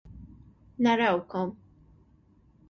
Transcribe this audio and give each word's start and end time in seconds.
Narawkom. 0.83 1.47